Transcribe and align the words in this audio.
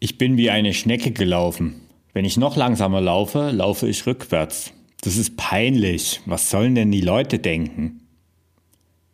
Ich 0.00 0.16
bin 0.16 0.36
wie 0.36 0.50
eine 0.50 0.74
Schnecke 0.74 1.10
gelaufen. 1.10 1.80
Wenn 2.12 2.24
ich 2.24 2.36
noch 2.36 2.56
langsamer 2.56 3.00
laufe, 3.00 3.50
laufe 3.50 3.88
ich 3.88 4.06
rückwärts. 4.06 4.72
Das 5.00 5.16
ist 5.16 5.36
peinlich. 5.36 6.20
Was 6.24 6.50
sollen 6.50 6.76
denn 6.76 6.92
die 6.92 7.00
Leute 7.00 7.40
denken? 7.40 8.06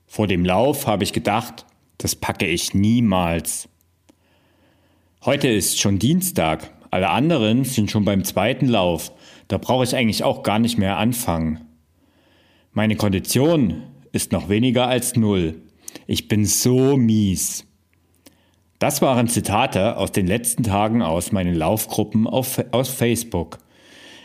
Vor 0.06 0.26
dem 0.26 0.44
Lauf 0.44 0.86
habe 0.86 1.04
ich 1.04 1.14
gedacht, 1.14 1.64
das 1.96 2.14
packe 2.14 2.46
ich 2.46 2.74
niemals. 2.74 3.68
Heute 5.24 5.48
ist 5.48 5.80
schon 5.80 5.98
Dienstag. 5.98 6.70
Alle 6.90 7.08
anderen 7.08 7.64
sind 7.64 7.90
schon 7.90 8.04
beim 8.04 8.22
zweiten 8.22 8.68
Lauf. 8.68 9.10
Da 9.48 9.56
brauche 9.56 9.84
ich 9.84 9.96
eigentlich 9.96 10.22
auch 10.22 10.42
gar 10.42 10.58
nicht 10.58 10.76
mehr 10.76 10.98
anfangen. 10.98 11.60
Meine 12.72 12.96
Kondition 12.96 13.84
ist 14.12 14.32
noch 14.32 14.50
weniger 14.50 14.86
als 14.86 15.16
null. 15.16 15.62
Ich 16.06 16.28
bin 16.28 16.44
so 16.44 16.98
mies. 16.98 17.66
Das 18.84 19.00
waren 19.00 19.28
Zitate 19.28 19.96
aus 19.96 20.12
den 20.12 20.26
letzten 20.26 20.62
Tagen 20.62 21.00
aus 21.00 21.32
meinen 21.32 21.54
Laufgruppen 21.54 22.26
auf, 22.26 22.62
aus 22.70 22.90
Facebook. 22.90 23.56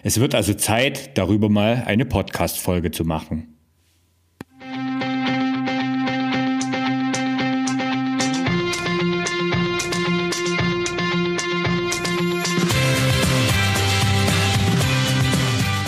Es 0.03 0.19
wird 0.19 0.35
also 0.35 0.53
Zeit, 0.53 1.17
darüber 1.17 1.47
mal 1.47 1.83
eine 1.85 2.03
Podcast-Folge 2.03 2.91
zu 2.91 3.05
machen. 3.05 3.57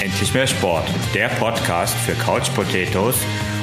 Endlich 0.02 0.34
mehr 0.34 0.48
Sport, 0.48 0.86
der 1.14 1.28
Podcast 1.28 1.94
für 1.98 2.14
Couch 2.14 2.50
Potatoes 2.56 3.17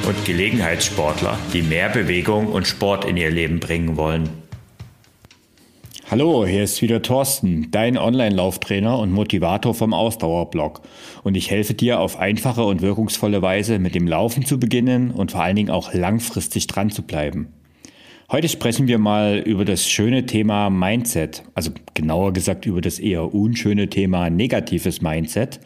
und 0.07 0.23
Gelegenheitssportler, 0.27 1.39
die 1.55 1.63
mehr 1.63 1.89
Bewegung 1.89 2.49
und 2.49 2.67
Sport 2.67 3.07
in 3.07 3.17
ihr 3.17 3.31
Leben 3.31 3.59
bringen 3.59 3.97
wollen. 3.97 4.48
Hallo, 6.11 6.47
hier 6.47 6.65
ist 6.65 6.81
wieder 6.81 7.03
Thorsten, 7.03 7.71
dein 7.71 7.99
Online-Lauftrainer 7.99 8.99
und 8.99 9.13
Motivator 9.13 9.75
vom 9.75 9.93
Ausdauerblog. 9.93 10.81
Und 11.23 11.37
ich 11.37 11.51
helfe 11.51 11.75
dir 11.75 12.01
auf 12.01 12.19
einfache 12.19 12.65
und 12.65 12.81
wirkungsvolle 12.81 13.43
Weise 13.43 13.79
mit 13.79 13.95
dem 13.95 14.09
Laufen 14.09 14.47
zu 14.47 14.59
beginnen 14.59 15.11
und 15.11 15.33
vor 15.33 15.43
allen 15.43 15.57
Dingen 15.57 15.69
auch 15.69 15.93
langfristig 15.93 16.67
dran 16.67 16.89
zu 16.89 17.03
bleiben. 17.03 17.53
Heute 18.33 18.49
sprechen 18.49 18.89
wir 18.89 18.97
mal 18.97 19.37
über 19.45 19.67
das 19.67 19.87
schöne 19.87 20.25
Thema 20.25 20.71
Mindset, 20.71 21.43
also 21.55 21.73
genauer 21.93 22.33
gesagt 22.33 22.65
über 22.65 22.81
das 22.81 22.99
eher 22.99 23.35
unschöne 23.35 23.91
Thema 23.91 24.31
negatives 24.31 25.03
Mindset. 25.03 25.61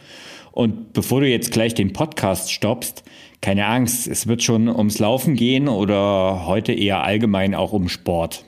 Und 0.51 0.93
bevor 0.93 1.21
du 1.21 1.29
jetzt 1.29 1.53
gleich 1.53 1.75
den 1.75 1.93
Podcast 1.93 2.51
stoppst, 2.51 3.05
keine 3.43 3.67
Angst, 3.67 4.09
es 4.09 4.27
wird 4.27 4.43
schon 4.43 4.69
ums 4.69 4.99
Laufen 4.99 5.37
gehen 5.37 5.69
oder 5.69 6.49
heute 6.49 6.73
eher 6.73 7.05
allgemein 7.05 7.55
auch 7.55 7.73
um 7.73 7.89
Sport. 7.89 8.45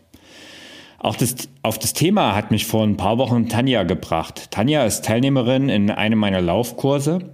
Auch 1.05 1.17
das, 1.17 1.51
auf 1.61 1.79
das 1.79 1.93
Thema 1.93 2.35
hat 2.35 2.51
mich 2.51 2.65
vor 2.65 2.83
ein 2.83 2.97
paar 2.97 3.19
Wochen 3.19 3.51
Tanja 3.51 3.83
gebracht. 3.83 4.51
Tanja 4.51 4.87
ist 4.87 5.05
Teilnehmerin 5.05 5.69
in 5.69 5.91
einem 5.91 6.19
meiner 6.19 6.41
Laufkurse 6.41 7.31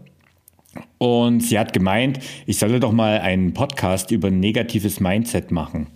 und 0.98 1.38
sie 1.38 1.56
hat 1.56 1.72
gemeint, 1.72 2.18
ich 2.46 2.58
solle 2.58 2.80
doch 2.80 2.90
mal 2.90 3.20
einen 3.20 3.54
Podcast 3.54 4.10
über 4.10 4.28
negatives 4.32 4.98
Mindset 4.98 5.52
machen. 5.52 5.86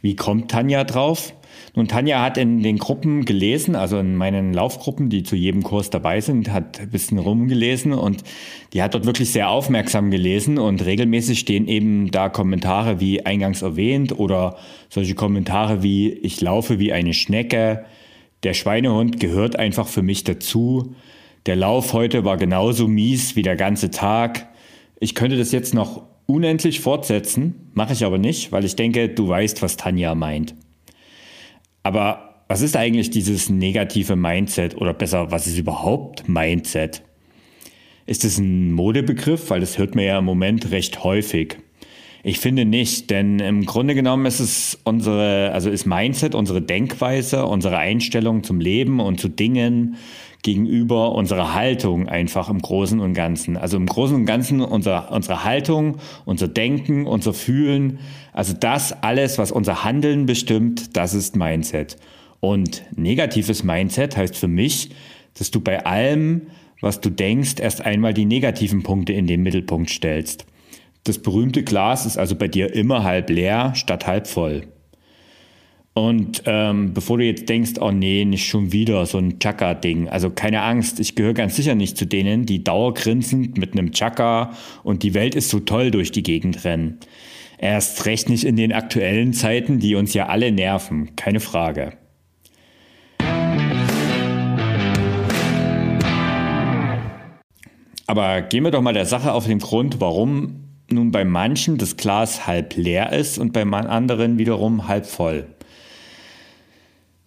Wie 0.00 0.16
kommt 0.16 0.50
Tanja 0.50 0.82
drauf? 0.82 1.32
Nun, 1.74 1.88
Tanja 1.88 2.22
hat 2.22 2.38
in 2.38 2.62
den 2.62 2.78
Gruppen 2.78 3.24
gelesen, 3.24 3.76
also 3.76 3.98
in 3.98 4.16
meinen 4.16 4.52
Laufgruppen, 4.52 5.08
die 5.08 5.22
zu 5.22 5.36
jedem 5.36 5.62
Kurs 5.62 5.90
dabei 5.90 6.20
sind, 6.20 6.52
hat 6.52 6.80
ein 6.80 6.90
bisschen 6.90 7.18
rumgelesen 7.18 7.92
und 7.92 8.24
die 8.72 8.82
hat 8.82 8.94
dort 8.94 9.06
wirklich 9.06 9.32
sehr 9.32 9.48
aufmerksam 9.48 10.10
gelesen 10.10 10.58
und 10.58 10.84
regelmäßig 10.84 11.38
stehen 11.38 11.68
eben 11.68 12.10
da 12.10 12.28
Kommentare 12.28 13.00
wie 13.00 13.24
eingangs 13.24 13.62
erwähnt 13.62 14.18
oder 14.18 14.56
solche 14.88 15.14
Kommentare 15.14 15.82
wie 15.82 16.10
ich 16.10 16.40
laufe 16.40 16.78
wie 16.78 16.92
eine 16.92 17.14
Schnecke, 17.14 17.84
der 18.42 18.54
Schweinehund 18.54 19.20
gehört 19.20 19.56
einfach 19.56 19.86
für 19.86 20.02
mich 20.02 20.24
dazu, 20.24 20.94
der 21.46 21.56
Lauf 21.56 21.92
heute 21.92 22.24
war 22.24 22.36
genauso 22.36 22.88
mies 22.88 23.36
wie 23.36 23.42
der 23.42 23.56
ganze 23.56 23.90
Tag. 23.90 24.48
Ich 25.00 25.14
könnte 25.14 25.36
das 25.36 25.52
jetzt 25.52 25.74
noch 25.74 26.02
unendlich 26.26 26.80
fortsetzen, 26.80 27.70
mache 27.74 27.92
ich 27.92 28.04
aber 28.04 28.18
nicht, 28.18 28.52
weil 28.52 28.64
ich 28.64 28.76
denke, 28.76 29.08
du 29.08 29.28
weißt, 29.28 29.62
was 29.62 29.76
Tanja 29.76 30.14
meint. 30.14 30.54
Aber 31.82 32.44
was 32.48 32.60
ist 32.60 32.76
eigentlich 32.76 33.10
dieses 33.10 33.48
negative 33.48 34.16
Mindset 34.16 34.76
oder 34.76 34.92
besser, 34.92 35.30
was 35.30 35.46
ist 35.46 35.58
überhaupt 35.58 36.28
Mindset? 36.28 37.02
Ist 38.06 38.24
es 38.24 38.38
ein 38.38 38.72
Modebegriff? 38.72 39.50
Weil 39.50 39.60
das 39.60 39.78
hört 39.78 39.94
man 39.94 40.04
ja 40.04 40.18
im 40.18 40.24
Moment 40.24 40.70
recht 40.70 41.02
häufig. 41.04 41.56
Ich 42.24 42.38
finde 42.38 42.64
nicht, 42.64 43.10
denn 43.10 43.40
im 43.40 43.66
Grunde 43.66 43.96
genommen 43.96 44.26
ist 44.26 44.38
es 44.38 44.78
unsere, 44.84 45.50
also 45.52 45.70
ist 45.70 45.86
Mindset 45.86 46.36
unsere 46.36 46.62
Denkweise, 46.62 47.46
unsere 47.46 47.78
Einstellung 47.78 48.44
zum 48.44 48.60
Leben 48.60 49.00
und 49.00 49.20
zu 49.20 49.28
Dingen 49.28 49.96
gegenüber 50.42 51.12
unserer 51.12 51.54
Haltung 51.54 52.08
einfach 52.08 52.48
im 52.48 52.60
Großen 52.60 52.98
und 52.98 53.14
Ganzen. 53.14 53.56
Also 53.56 53.76
im 53.76 53.86
Großen 53.86 54.16
und 54.16 54.26
Ganzen 54.26 54.60
unsere, 54.60 55.08
unsere 55.10 55.44
Haltung, 55.44 55.98
unser 56.24 56.48
Denken, 56.48 57.06
unser 57.06 57.32
Fühlen, 57.32 58.00
also 58.32 58.52
das 58.52 58.92
alles, 59.02 59.38
was 59.38 59.52
unser 59.52 59.84
Handeln 59.84 60.26
bestimmt, 60.26 60.96
das 60.96 61.14
ist 61.14 61.36
Mindset. 61.36 61.96
Und 62.40 62.82
negatives 62.96 63.62
Mindset 63.62 64.16
heißt 64.16 64.36
für 64.36 64.48
mich, 64.48 64.90
dass 65.38 65.52
du 65.52 65.60
bei 65.60 65.86
allem, 65.86 66.48
was 66.80 67.00
du 67.00 67.08
denkst, 67.08 67.60
erst 67.60 67.82
einmal 67.82 68.12
die 68.12 68.24
negativen 68.24 68.82
Punkte 68.82 69.12
in 69.12 69.28
den 69.28 69.42
Mittelpunkt 69.42 69.90
stellst. 69.90 70.44
Das 71.04 71.18
berühmte 71.18 71.62
Glas 71.62 72.04
ist 72.04 72.18
also 72.18 72.34
bei 72.34 72.48
dir 72.48 72.74
immer 72.74 73.04
halb 73.04 73.30
leer 73.30 73.74
statt 73.76 74.08
halb 74.08 74.26
voll. 74.26 74.62
Und 75.94 76.44
ähm, 76.46 76.94
bevor 76.94 77.18
du 77.18 77.24
jetzt 77.24 77.50
denkst, 77.50 77.72
oh 77.78 77.90
nee, 77.90 78.24
nicht 78.24 78.48
schon 78.48 78.72
wieder 78.72 79.04
so 79.04 79.18
ein 79.18 79.38
Chaka-Ding. 79.38 80.08
Also 80.08 80.30
keine 80.30 80.62
Angst, 80.62 80.98
ich 81.00 81.14
gehöre 81.16 81.34
ganz 81.34 81.56
sicher 81.56 81.74
nicht 81.74 81.98
zu 81.98 82.06
denen, 82.06 82.46
die 82.46 82.64
dauergrinsend 82.64 83.58
mit 83.58 83.74
einem 83.74 83.92
Chaka 83.92 84.52
und 84.84 85.02
die 85.02 85.12
Welt 85.12 85.34
ist 85.34 85.50
so 85.50 85.60
toll 85.60 85.90
durch 85.90 86.10
die 86.10 86.22
Gegend 86.22 86.64
rennen. 86.64 86.98
Erst 87.58 88.06
recht 88.06 88.30
nicht 88.30 88.44
in 88.44 88.56
den 88.56 88.72
aktuellen 88.72 89.34
Zeiten, 89.34 89.80
die 89.80 89.94
uns 89.94 90.14
ja 90.14 90.26
alle 90.26 90.50
nerven, 90.50 91.14
keine 91.14 91.40
Frage. 91.40 91.92
Aber 98.06 98.42
gehen 98.42 98.64
wir 98.64 98.70
doch 98.70 98.82
mal 98.82 98.94
der 98.94 99.06
Sache 99.06 99.32
auf 99.32 99.46
den 99.46 99.58
Grund, 99.58 100.00
warum 100.00 100.64
nun 100.90 101.12
bei 101.12 101.24
manchen 101.24 101.78
das 101.78 101.96
Glas 101.96 102.46
halb 102.46 102.76
leer 102.76 103.12
ist 103.12 103.38
und 103.38 103.52
bei 103.52 103.62
anderen 103.62 104.38
wiederum 104.38 104.88
halb 104.88 105.06
voll. 105.06 105.46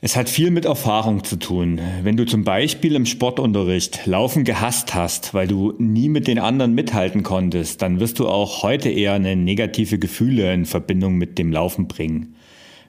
Es 0.01 0.17
hat 0.17 0.29
viel 0.29 0.51
mit 0.51 0.66
Erfahrung 0.66 1.23
zu 1.23 1.38
tun. 1.38 1.79
Wenn 2.03 2.17
du 2.17 2.25
zum 2.25 2.44
Beispiel 2.44 2.95
im 2.95 3.06
Sportunterricht 3.06 4.06
Laufen 4.06 4.44
gehasst 4.44 4.94
hast, 4.94 5.33
weil 5.33 5.47
du 5.47 5.73
nie 5.78 6.09
mit 6.09 6.28
den 6.28 6.38
anderen 6.38 6.75
mithalten 6.75 7.23
konntest, 7.23 7.81
dann 7.81 8.01
wirst 8.01 8.19
du 8.19 8.28
auch 8.28 8.61
heute 8.61 8.89
eher 8.89 9.13
eine 9.13 9.38
negative 9.38 9.97
Gefühle 9.97 10.53
in 10.53 10.66
Verbindung 10.66 11.16
mit 11.16 11.39
dem 11.39 11.51
Laufen 11.51 11.88
bringen. 11.88 12.35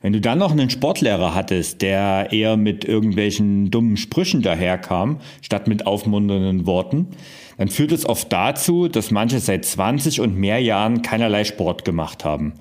Wenn 0.02 0.12
du 0.12 0.20
dann 0.20 0.38
noch 0.38 0.50
einen 0.50 0.68
Sportlehrer 0.68 1.34
hattest, 1.34 1.80
der 1.80 2.32
eher 2.32 2.56
mit 2.56 2.84
irgendwelchen 2.84 3.70
dummen 3.70 3.96
Sprüchen 3.96 4.42
daherkam, 4.42 5.20
statt 5.42 5.68
mit 5.68 5.86
aufmunternden 5.86 6.66
Worten, 6.66 7.08
dann 7.56 7.68
führt 7.68 7.92
es 7.92 8.06
oft 8.06 8.32
dazu, 8.32 8.88
dass 8.88 9.10
manche 9.10 9.38
seit 9.38 9.64
20 9.64 10.20
und 10.20 10.36
mehr 10.36 10.60
Jahren 10.60 11.02
keinerlei 11.02 11.44
Sport 11.44 11.84
gemacht 11.84 12.24
haben. 12.24 12.54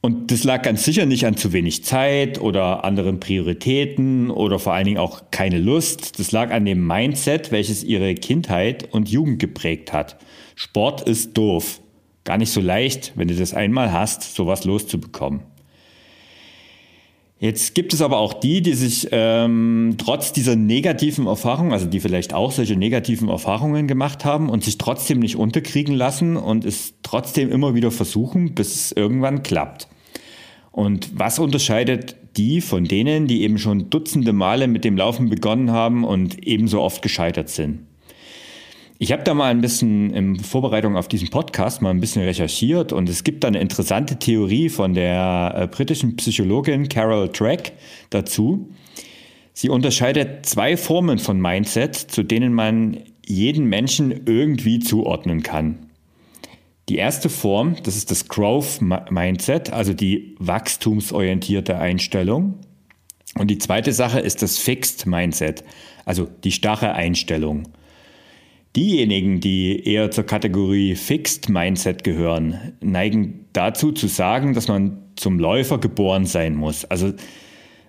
Und 0.00 0.30
das 0.30 0.44
lag 0.44 0.62
ganz 0.62 0.84
sicher 0.84 1.04
nicht 1.04 1.26
an 1.26 1.36
zu 1.36 1.52
wenig 1.52 1.82
Zeit 1.84 2.40
oder 2.40 2.84
anderen 2.84 3.18
Prioritäten 3.18 4.30
oder 4.30 4.58
vor 4.58 4.72
allen 4.72 4.84
Dingen 4.84 4.98
auch 4.98 5.30
keine 5.30 5.58
Lust. 5.58 6.20
Das 6.20 6.30
lag 6.32 6.52
an 6.52 6.64
dem 6.64 6.86
Mindset, 6.86 7.50
welches 7.50 7.82
ihre 7.82 8.14
Kindheit 8.14 8.92
und 8.92 9.08
Jugend 9.08 9.40
geprägt 9.40 9.92
hat. 9.92 10.18
Sport 10.54 11.02
ist 11.08 11.36
doof. 11.36 11.80
Gar 12.24 12.38
nicht 12.38 12.50
so 12.50 12.60
leicht, 12.60 13.12
wenn 13.16 13.28
du 13.28 13.34
das 13.34 13.54
einmal 13.54 13.92
hast, 13.92 14.34
sowas 14.34 14.64
loszubekommen. 14.64 15.42
Jetzt 17.38 17.74
gibt 17.74 17.92
es 17.92 18.00
aber 18.00 18.16
auch 18.16 18.32
die, 18.32 18.62
die 18.62 18.72
sich 18.72 19.08
ähm, 19.12 19.96
trotz 19.98 20.32
dieser 20.32 20.56
negativen 20.56 21.26
Erfahrung, 21.26 21.72
also 21.72 21.84
die 21.84 22.00
vielleicht 22.00 22.32
auch 22.32 22.50
solche 22.50 22.76
negativen 22.76 23.28
Erfahrungen 23.28 23.86
gemacht 23.86 24.24
haben 24.24 24.48
und 24.48 24.64
sich 24.64 24.78
trotzdem 24.78 25.18
nicht 25.18 25.36
unterkriegen 25.36 25.94
lassen 25.94 26.36
und 26.36 26.64
es 26.64 26.94
trotzdem 27.02 27.50
immer 27.50 27.74
wieder 27.74 27.90
versuchen, 27.90 28.54
bis 28.54 28.74
es 28.74 28.92
irgendwann 28.92 29.42
klappt. 29.42 29.86
Und 30.76 31.18
was 31.18 31.38
unterscheidet 31.38 32.16
die 32.36 32.60
von 32.60 32.84
denen, 32.84 33.26
die 33.26 33.44
eben 33.44 33.56
schon 33.56 33.88
dutzende 33.88 34.34
Male 34.34 34.68
mit 34.68 34.84
dem 34.84 34.98
Laufen 34.98 35.30
begonnen 35.30 35.70
haben 35.70 36.04
und 36.04 36.46
ebenso 36.46 36.82
oft 36.82 37.00
gescheitert 37.00 37.48
sind? 37.48 37.86
Ich 38.98 39.10
habe 39.10 39.22
da 39.22 39.32
mal 39.32 39.50
ein 39.50 39.62
bisschen 39.62 40.12
in 40.12 40.38
Vorbereitung 40.38 40.98
auf 40.98 41.08
diesen 41.08 41.30
Podcast 41.30 41.80
mal 41.80 41.88
ein 41.88 42.00
bisschen 42.00 42.24
recherchiert 42.24 42.92
und 42.92 43.08
es 43.08 43.24
gibt 43.24 43.42
da 43.42 43.48
eine 43.48 43.60
interessante 43.60 44.18
Theorie 44.18 44.68
von 44.68 44.92
der 44.92 45.54
äh, 45.56 45.66
britischen 45.66 46.14
Psychologin 46.16 46.90
Carol 46.90 47.30
Drake 47.30 47.72
dazu. 48.10 48.68
Sie 49.54 49.70
unterscheidet 49.70 50.44
zwei 50.44 50.76
Formen 50.76 51.18
von 51.18 51.40
Mindset, 51.40 51.96
zu 51.96 52.22
denen 52.22 52.52
man 52.52 52.98
jeden 53.24 53.64
Menschen 53.64 54.26
irgendwie 54.26 54.80
zuordnen 54.80 55.42
kann. 55.42 55.85
Die 56.88 56.96
erste 56.96 57.28
Form, 57.28 57.76
das 57.82 57.96
ist 57.96 58.10
das 58.10 58.28
Growth 58.28 58.80
Mindset, 58.80 59.72
also 59.72 59.92
die 59.92 60.36
wachstumsorientierte 60.38 61.78
Einstellung. 61.78 62.60
Und 63.36 63.50
die 63.50 63.58
zweite 63.58 63.92
Sache 63.92 64.20
ist 64.20 64.42
das 64.42 64.58
Fixed 64.58 65.04
Mindset, 65.06 65.64
also 66.04 66.28
die 66.44 66.52
starre 66.52 66.92
Einstellung. 66.92 67.64
Diejenigen, 68.76 69.40
die 69.40 69.84
eher 69.84 70.10
zur 70.10 70.24
Kategorie 70.24 70.94
Fixed 70.94 71.48
Mindset 71.48 72.04
gehören, 72.04 72.74
neigen 72.80 73.46
dazu 73.52 73.90
zu 73.90 74.06
sagen, 74.06 74.54
dass 74.54 74.68
man 74.68 74.98
zum 75.16 75.38
Läufer 75.38 75.78
geboren 75.78 76.26
sein 76.26 76.54
muss. 76.54 76.84
Also 76.84 77.14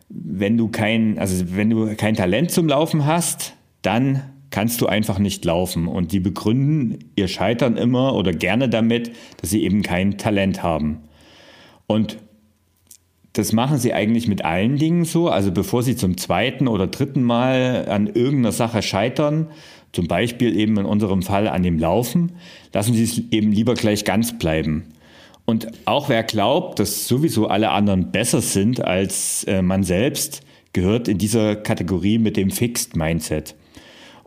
wenn 0.09 0.57
du 0.57 0.69
kein, 0.69 1.19
also 1.19 1.55
wenn 1.55 1.69
du 1.69 1.95
kein 1.95 2.15
Talent 2.15 2.51
zum 2.51 2.67
Laufen 2.67 3.05
hast, 3.05 3.53
dann 3.81 4.23
kannst 4.49 4.81
du 4.81 4.87
einfach 4.87 5.19
nicht 5.19 5.43
laufen. 5.45 5.87
Und 5.87 6.11
sie 6.11 6.19
begründen 6.19 7.11
ihr 7.15 7.27
Scheitern 7.27 7.77
immer 7.77 8.15
oder 8.15 8.33
gerne 8.33 8.69
damit, 8.69 9.11
dass 9.41 9.49
sie 9.49 9.63
eben 9.63 9.81
kein 9.81 10.17
Talent 10.17 10.63
haben. 10.63 10.99
Und 11.87 12.17
das 13.33 13.53
machen 13.53 13.77
sie 13.77 13.93
eigentlich 13.93 14.27
mit 14.27 14.43
allen 14.43 14.77
Dingen 14.77 15.05
so. 15.05 15.29
Also 15.29 15.51
bevor 15.51 15.83
sie 15.83 15.95
zum 15.95 16.17
zweiten 16.17 16.67
oder 16.67 16.87
dritten 16.87 17.23
Mal 17.23 17.87
an 17.87 18.07
irgendeiner 18.07 18.51
Sache 18.51 18.81
scheitern, 18.81 19.47
zum 19.93 20.07
Beispiel 20.07 20.57
eben 20.57 20.77
in 20.77 20.85
unserem 20.85 21.21
Fall 21.21 21.47
an 21.47 21.63
dem 21.63 21.79
Laufen, 21.79 22.33
lassen 22.73 22.93
sie 22.93 23.03
es 23.03 23.21
eben 23.31 23.51
lieber 23.51 23.73
gleich 23.73 24.05
ganz 24.05 24.37
bleiben. 24.37 24.85
Und 25.45 25.67
auch 25.85 26.09
wer 26.09 26.23
glaubt, 26.23 26.79
dass 26.79 27.07
sowieso 27.07 27.47
alle 27.47 27.69
anderen 27.69 28.11
besser 28.11 28.41
sind 28.41 28.83
als 28.83 29.45
äh, 29.45 29.61
man 29.61 29.83
selbst, 29.83 30.41
gehört 30.73 31.07
in 31.07 31.17
dieser 31.17 31.55
Kategorie 31.55 32.17
mit 32.17 32.37
dem 32.37 32.51
Fixed 32.51 32.95
Mindset. 32.95 33.55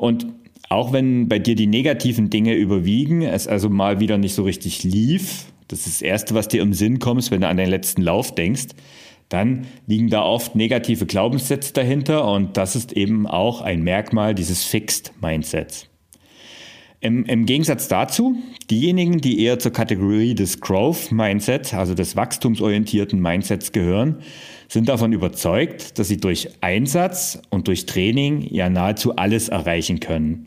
Und 0.00 0.28
auch 0.70 0.94
wenn 0.94 1.28
bei 1.28 1.38
dir 1.38 1.54
die 1.54 1.66
negativen 1.66 2.30
Dinge 2.30 2.54
überwiegen, 2.54 3.20
es 3.20 3.46
also 3.46 3.68
mal 3.68 4.00
wieder 4.00 4.16
nicht 4.16 4.32
so 4.34 4.44
richtig 4.44 4.82
lief, 4.82 5.52
das 5.68 5.80
ist 5.80 5.96
das 5.96 6.02
Erste, 6.02 6.34
was 6.34 6.48
dir 6.48 6.62
im 6.62 6.72
Sinn 6.72 7.00
kommt, 7.00 7.30
wenn 7.30 7.42
du 7.42 7.48
an 7.48 7.58
deinen 7.58 7.68
letzten 7.68 8.00
Lauf 8.00 8.34
denkst, 8.34 8.68
dann 9.28 9.66
liegen 9.86 10.08
da 10.08 10.22
oft 10.22 10.56
negative 10.56 11.04
Glaubenssätze 11.04 11.74
dahinter 11.74 12.26
und 12.32 12.56
das 12.56 12.76
ist 12.76 12.94
eben 12.94 13.26
auch 13.26 13.60
ein 13.60 13.82
Merkmal 13.82 14.34
dieses 14.34 14.64
Fixed 14.64 15.12
Mindsets. 15.20 15.89
Im, 17.02 17.24
Im, 17.24 17.46
Gegensatz 17.46 17.88
dazu, 17.88 18.36
diejenigen, 18.70 19.22
die 19.22 19.42
eher 19.42 19.58
zur 19.58 19.72
Kategorie 19.72 20.34
des 20.34 20.60
Growth 20.60 21.10
Mindset, 21.10 21.72
also 21.72 21.94
des 21.94 22.14
wachstumsorientierten 22.14 23.18
Mindsets 23.18 23.72
gehören, 23.72 24.16
sind 24.68 24.88
davon 24.90 25.14
überzeugt, 25.14 25.98
dass 25.98 26.08
sie 26.08 26.18
durch 26.18 26.50
Einsatz 26.60 27.40
und 27.48 27.68
durch 27.68 27.86
Training 27.86 28.46
ja 28.50 28.68
nahezu 28.68 29.16
alles 29.16 29.48
erreichen 29.48 30.00
können. 30.00 30.46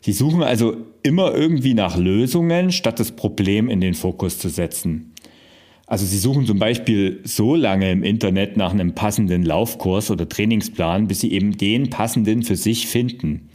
Sie 0.00 0.12
suchen 0.12 0.42
also 0.42 0.76
immer 1.02 1.34
irgendwie 1.34 1.74
nach 1.74 1.98
Lösungen, 1.98 2.72
statt 2.72 2.98
das 2.98 3.12
Problem 3.12 3.68
in 3.68 3.82
den 3.82 3.94
Fokus 3.94 4.38
zu 4.38 4.48
setzen. 4.48 5.12
Also 5.86 6.06
Sie 6.06 6.18
suchen 6.18 6.46
zum 6.46 6.58
Beispiel 6.58 7.20
so 7.24 7.54
lange 7.54 7.92
im 7.92 8.02
Internet 8.02 8.56
nach 8.56 8.72
einem 8.72 8.94
passenden 8.94 9.42
Laufkurs 9.42 10.10
oder 10.10 10.26
Trainingsplan, 10.26 11.08
bis 11.08 11.20
Sie 11.20 11.32
eben 11.32 11.58
den 11.58 11.90
passenden 11.90 12.42
für 12.42 12.56
sich 12.56 12.86
finden. 12.86 13.50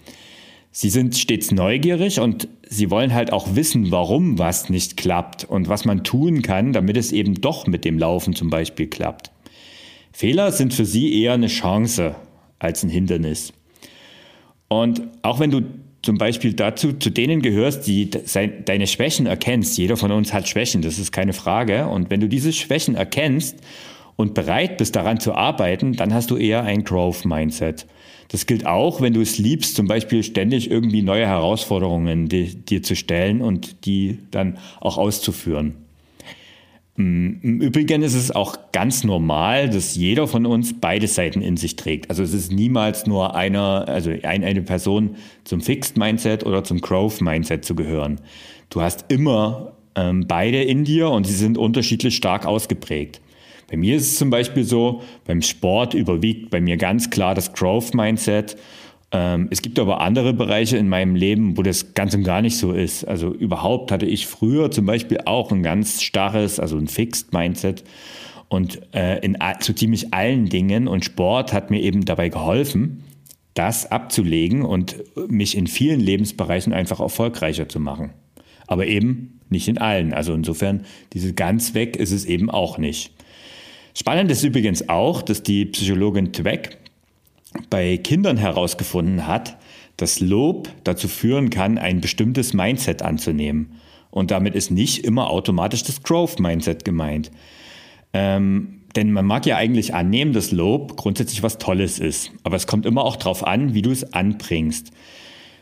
Sie 0.71 0.89
sind 0.89 1.17
stets 1.17 1.51
neugierig 1.51 2.19
und 2.19 2.47
Sie 2.71 2.91
wollen 2.91 3.13
halt 3.13 3.33
auch 3.33 3.55
wissen, 3.55 3.89
warum 3.91 4.37
was 4.37 4.69
nicht 4.69 4.95
klappt 4.95 5.43
und 5.43 5.67
was 5.67 5.85
man 5.85 6.03
tun 6.03 6.43
kann, 6.43 6.71
damit 6.71 6.97
es 6.97 7.11
eben 7.11 7.41
doch 7.41 7.65
mit 7.65 7.83
dem 7.83 7.97
Laufen 7.97 8.35
zum 8.35 8.51
Beispiel 8.51 8.87
klappt. 8.87 9.31
Fehler 10.13 10.51
sind 10.51 10.73
für 10.73 10.85
Sie 10.85 11.21
eher 11.21 11.33
eine 11.33 11.47
Chance 11.47 12.15
als 12.59 12.83
ein 12.83 12.89
Hindernis. 12.89 13.53
Und 14.67 15.01
auch 15.23 15.39
wenn 15.39 15.49
du 15.49 15.61
zum 16.01 16.17
Beispiel 16.17 16.53
dazu 16.53 16.93
zu 16.93 17.09
denen 17.09 17.41
gehörst, 17.41 17.85
die 17.87 18.09
deine 18.09 18.87
Schwächen 18.87 19.25
erkennst. 19.25 19.77
Jeder 19.77 19.97
von 19.97 20.11
uns 20.11 20.31
hat 20.33 20.47
Schwächen, 20.47 20.81
das 20.81 20.97
ist 20.97 21.11
keine 21.11 21.33
Frage. 21.33 21.87
Und 21.87 22.09
wenn 22.09 22.21
du 22.21 22.29
diese 22.29 22.53
Schwächen 22.53 22.95
erkennst 22.95 23.57
und 24.15 24.33
bereit 24.33 24.77
bist, 24.77 24.95
daran 24.95 25.19
zu 25.19 25.33
arbeiten, 25.33 25.93
dann 25.93 26.13
hast 26.13 26.31
du 26.31 26.37
eher 26.37 26.63
ein 26.63 26.83
Growth-Mindset. 26.83 27.85
Das 28.29 28.45
gilt 28.45 28.65
auch, 28.65 29.01
wenn 29.01 29.13
du 29.13 29.21
es 29.21 29.37
liebst, 29.37 29.75
zum 29.75 29.87
Beispiel 29.87 30.23
ständig 30.23 30.69
irgendwie 30.69 31.01
neue 31.01 31.25
Herausforderungen 31.25 32.29
dir 32.29 32.83
zu 32.83 32.95
stellen 32.95 33.41
und 33.41 33.85
die 33.85 34.19
dann 34.31 34.59
auch 34.79 34.97
auszuführen. 34.97 35.73
Mm, 36.95 37.39
Im 37.41 37.61
Übrigen 37.61 38.03
ist 38.03 38.13
es 38.13 38.29
auch 38.29 38.71
ganz 38.71 39.03
normal, 39.03 39.69
dass 39.69 39.95
jeder 39.95 40.27
von 40.27 40.45
uns 40.45 40.79
beide 40.79 41.07
Seiten 41.07 41.41
in 41.41 41.57
sich 41.57 41.75
trägt. 41.75 42.11
Also 42.11 42.21
es 42.21 42.33
ist 42.33 42.51
niemals 42.51 43.07
nur 43.07 43.35
einer, 43.35 43.87
also 43.87 44.11
ein, 44.11 44.43
eine 44.43 44.61
Person 44.61 45.15
zum 45.43 45.61
Fixed 45.61 45.97
Mindset 45.97 46.45
oder 46.45 46.63
zum 46.63 46.81
Growth 46.81 47.21
Mindset 47.21 47.65
zu 47.65 47.73
gehören. 47.73 48.21
Du 48.69 48.81
hast 48.81 49.05
immer 49.07 49.73
ähm, 49.95 50.25
beide 50.27 50.61
in 50.61 50.83
dir 50.83 51.09
und 51.09 51.25
sie 51.25 51.33
sind 51.33 51.57
unterschiedlich 51.57 52.15
stark 52.15 52.45
ausgeprägt. 52.45 53.21
Bei 53.69 53.77
mir 53.77 53.95
ist 53.95 54.11
es 54.11 54.15
zum 54.17 54.29
Beispiel 54.29 54.63
so, 54.63 55.01
beim 55.25 55.41
Sport 55.41 55.93
überwiegt 55.93 56.49
bei 56.49 56.61
mir 56.61 56.77
ganz 56.77 57.09
klar 57.09 57.35
das 57.35 57.53
Growth 57.53 57.93
Mindset 57.93 58.57
ähm, 59.11 59.47
es 59.49 59.61
gibt 59.61 59.79
aber 59.79 60.01
andere 60.01 60.33
Bereiche 60.33 60.77
in 60.77 60.87
meinem 60.87 61.15
Leben, 61.15 61.57
wo 61.57 61.63
das 61.63 61.93
ganz 61.93 62.13
und 62.13 62.23
gar 62.23 62.41
nicht 62.41 62.57
so 62.57 62.73
ist. 62.73 63.05
Also 63.05 63.33
überhaupt 63.33 63.91
hatte 63.91 64.05
ich 64.05 64.27
früher 64.27 64.69
zum 64.69 64.85
Beispiel 64.85 65.19
auch 65.25 65.51
ein 65.51 65.63
ganz 65.63 66.01
starres, 66.01 66.59
also 66.59 66.77
ein 66.77 66.87
Fixed 66.87 67.33
Mindset 67.33 67.83
und 68.49 68.81
äh, 68.93 69.19
in 69.19 69.37
zu 69.61 69.73
ziemlich 69.73 70.13
allen 70.13 70.47
Dingen 70.47 70.87
und 70.87 71.05
Sport 71.05 71.53
hat 71.53 71.71
mir 71.71 71.81
eben 71.81 72.05
dabei 72.05 72.29
geholfen, 72.29 73.03
das 73.55 73.91
abzulegen 73.91 74.63
und 74.63 74.97
mich 75.27 75.57
in 75.57 75.67
vielen 75.67 75.99
Lebensbereichen 75.99 76.71
einfach 76.71 76.99
erfolgreicher 76.99 77.67
zu 77.67 77.79
machen. 77.79 78.11
Aber 78.67 78.85
eben 78.85 79.39
nicht 79.49 79.67
in 79.67 79.79
allen. 79.79 80.13
Also 80.13 80.33
insofern, 80.33 80.85
diese 81.13 81.33
ganz 81.33 81.73
weg 81.73 81.95
ist 81.95 82.11
es 82.11 82.25
eben 82.25 82.51
auch 82.51 82.77
nicht. 82.77 83.11
Spannend 83.97 84.31
ist 84.31 84.43
übrigens 84.43 84.87
auch, 84.89 85.21
dass 85.21 85.43
die 85.43 85.65
Psychologin 85.65 86.31
Tweck 86.31 86.77
bei 87.69 87.97
Kindern 87.97 88.37
herausgefunden 88.37 89.27
hat, 89.27 89.57
dass 89.97 90.19
Lob 90.19 90.69
dazu 90.83 91.07
führen 91.07 91.49
kann, 91.49 91.77
ein 91.77 92.01
bestimmtes 92.01 92.53
Mindset 92.53 93.01
anzunehmen. 93.01 93.79
Und 94.11 94.31
damit 94.31 94.55
ist 94.55 94.71
nicht 94.71 95.03
immer 95.05 95.29
automatisch 95.29 95.83
das 95.83 96.03
Growth-Mindset 96.03 96.85
gemeint. 96.85 97.31
Ähm, 98.13 98.81
denn 98.95 99.11
man 99.11 99.25
mag 99.25 99.45
ja 99.45 99.57
eigentlich 99.57 99.93
annehmen, 99.93 100.33
dass 100.33 100.51
Lob 100.51 100.97
grundsätzlich 100.97 101.43
was 101.43 101.57
Tolles 101.57 101.99
ist. 101.99 102.31
Aber 102.43 102.55
es 102.55 102.65
kommt 102.65 102.85
immer 102.85 103.03
auch 103.03 103.17
darauf 103.17 103.45
an, 103.45 103.73
wie 103.73 103.81
du 103.81 103.91
es 103.91 104.13
anbringst. 104.13 104.91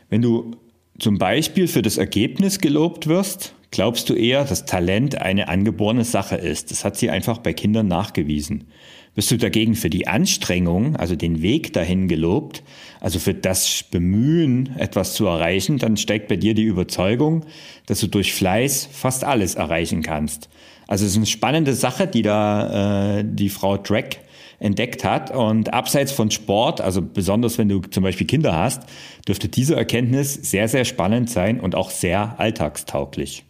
Wenn 0.08 0.22
du 0.22 0.52
zum 0.98 1.18
Beispiel 1.18 1.68
für 1.68 1.82
das 1.82 1.98
Ergebnis 1.98 2.58
gelobt 2.58 3.06
wirst, 3.06 3.54
glaubst 3.70 4.08
du 4.08 4.14
eher, 4.14 4.44
dass 4.44 4.64
Talent 4.64 5.20
eine 5.20 5.48
angeborene 5.48 6.04
Sache 6.04 6.36
ist. 6.36 6.70
Das 6.70 6.84
hat 6.84 6.96
sie 6.96 7.10
einfach 7.10 7.38
bei 7.38 7.52
Kindern 7.52 7.88
nachgewiesen. 7.88 8.64
Bist 9.14 9.30
du 9.30 9.36
dagegen 9.36 9.74
für 9.74 9.90
die 9.90 10.06
Anstrengung, 10.06 10.94
also 10.96 11.16
den 11.16 11.42
Weg 11.42 11.72
dahin 11.72 12.06
gelobt, 12.06 12.62
also 13.00 13.18
für 13.18 13.34
das 13.34 13.84
Bemühen, 13.90 14.76
etwas 14.78 15.14
zu 15.14 15.26
erreichen, 15.26 15.78
dann 15.78 15.96
steigt 15.96 16.28
bei 16.28 16.36
dir 16.36 16.54
die 16.54 16.62
Überzeugung, 16.62 17.44
dass 17.86 18.00
du 18.00 18.06
durch 18.06 18.32
Fleiß 18.32 18.88
fast 18.92 19.24
alles 19.24 19.56
erreichen 19.56 20.02
kannst. 20.02 20.48
Also 20.86 21.04
es 21.04 21.12
ist 21.12 21.16
eine 21.16 21.26
spannende 21.26 21.74
Sache, 21.74 22.06
die 22.06 22.22
da 22.22 23.18
äh, 23.18 23.24
die 23.26 23.48
Frau 23.48 23.76
Dreck 23.76 24.20
entdeckt 24.60 25.04
hat. 25.04 25.34
Und 25.34 25.72
abseits 25.72 26.12
von 26.12 26.30
Sport, 26.30 26.80
also 26.80 27.02
besonders 27.02 27.58
wenn 27.58 27.68
du 27.68 27.80
zum 27.80 28.02
Beispiel 28.02 28.26
Kinder 28.26 28.56
hast, 28.56 28.84
dürfte 29.26 29.48
diese 29.48 29.76
Erkenntnis 29.76 30.34
sehr, 30.34 30.68
sehr 30.68 30.84
spannend 30.84 31.28
sein 31.30 31.60
und 31.60 31.74
auch 31.74 31.90
sehr 31.90 32.38
alltagstauglich. 32.38 33.44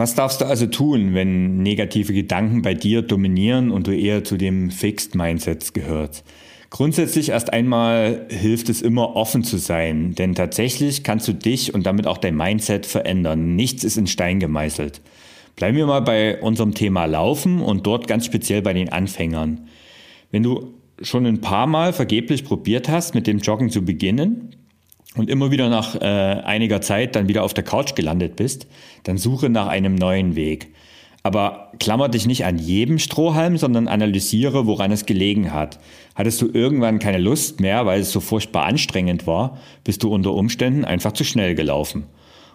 Was 0.00 0.14
darfst 0.14 0.40
du 0.40 0.46
also 0.46 0.64
tun, 0.64 1.12
wenn 1.12 1.62
negative 1.62 2.14
Gedanken 2.14 2.62
bei 2.62 2.72
dir 2.72 3.02
dominieren 3.02 3.70
und 3.70 3.86
du 3.86 3.94
eher 3.94 4.24
zu 4.24 4.38
dem 4.38 4.70
Fixed 4.70 5.14
Mindset 5.14 5.74
gehörst? 5.74 6.24
Grundsätzlich 6.70 7.28
erst 7.28 7.52
einmal 7.52 8.26
hilft 8.30 8.70
es 8.70 8.80
immer 8.80 9.14
offen 9.14 9.44
zu 9.44 9.58
sein, 9.58 10.14
denn 10.14 10.34
tatsächlich 10.34 11.04
kannst 11.04 11.28
du 11.28 11.34
dich 11.34 11.74
und 11.74 11.84
damit 11.84 12.06
auch 12.06 12.16
dein 12.16 12.34
Mindset 12.34 12.86
verändern. 12.86 13.56
Nichts 13.56 13.84
ist 13.84 13.98
in 13.98 14.06
Stein 14.06 14.40
gemeißelt. 14.40 15.02
Bleiben 15.54 15.76
wir 15.76 15.84
mal 15.84 16.00
bei 16.00 16.40
unserem 16.40 16.72
Thema 16.72 17.04
Laufen 17.04 17.60
und 17.60 17.86
dort 17.86 18.08
ganz 18.08 18.24
speziell 18.24 18.62
bei 18.62 18.72
den 18.72 18.88
Anfängern. 18.88 19.68
Wenn 20.30 20.42
du 20.42 20.72
schon 21.02 21.26
ein 21.26 21.42
paar 21.42 21.66
Mal 21.66 21.92
vergeblich 21.92 22.46
probiert 22.46 22.88
hast, 22.88 23.14
mit 23.14 23.26
dem 23.26 23.40
Joggen 23.40 23.68
zu 23.68 23.84
beginnen, 23.84 24.56
und 25.16 25.28
immer 25.28 25.50
wieder 25.50 25.68
nach 25.68 25.96
äh, 25.96 26.04
einiger 26.04 26.80
Zeit 26.80 27.16
dann 27.16 27.28
wieder 27.28 27.42
auf 27.42 27.54
der 27.54 27.64
Couch 27.64 27.94
gelandet 27.94 28.36
bist, 28.36 28.66
dann 29.02 29.18
suche 29.18 29.48
nach 29.48 29.66
einem 29.66 29.94
neuen 29.94 30.36
Weg. 30.36 30.72
Aber 31.22 31.72
klammer 31.78 32.08
dich 32.08 32.26
nicht 32.26 32.46
an 32.46 32.58
jedem 32.58 32.98
Strohhalm, 32.98 33.58
sondern 33.58 33.88
analysiere, 33.88 34.66
woran 34.66 34.90
es 34.90 35.04
gelegen 35.04 35.52
hat. 35.52 35.78
Hattest 36.14 36.40
du 36.40 36.48
irgendwann 36.50 36.98
keine 36.98 37.18
Lust 37.18 37.60
mehr, 37.60 37.84
weil 37.84 38.00
es 38.00 38.12
so 38.12 38.20
furchtbar 38.20 38.64
anstrengend 38.64 39.26
war, 39.26 39.58
bist 39.84 40.02
du 40.02 40.12
unter 40.12 40.32
Umständen 40.32 40.84
einfach 40.84 41.12
zu 41.12 41.24
schnell 41.24 41.54
gelaufen. 41.54 42.04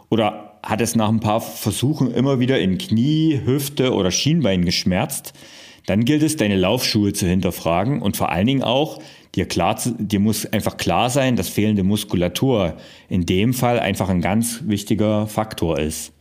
Oder 0.10 0.60
hat 0.64 0.82
es 0.82 0.96
nach 0.96 1.10
ein 1.10 1.20
paar 1.20 1.42
Versuchen 1.42 2.12
immer 2.12 2.40
wieder 2.40 2.60
in 2.60 2.80
Knie, 2.80 3.40
Hüfte 3.46 3.94
oder 3.94 4.10
Schienbein 4.10 4.66
geschmerzt, 4.66 5.34
dann 5.86 6.06
gilt 6.06 6.24
es, 6.24 6.36
deine 6.36 6.56
Laufschuhe 6.56 7.13
zu 7.13 7.27
hinterfragen 7.27 8.01
und 8.01 8.18
vor 8.18 8.32
allen 8.32 8.48
Dingen 8.48 8.63
auch, 8.63 9.01
dir, 9.36 9.46
klar, 9.46 9.80
dir 10.00 10.20
muss 10.20 10.46
einfach 10.46 10.77
klar 10.77 11.10
sein, 11.10 11.36
dass 11.36 11.50
fehlende 11.50 11.84
Muskulatur 11.84 12.77
in 13.10 13.25
dem 13.25 13.54
Fall 13.54 13.80
einfach 13.80 14.10
ein 14.10 14.22
ganz 14.22 14.63
wichtiger 14.65 15.27
Faktor 15.27 15.80
ist. 15.80 16.13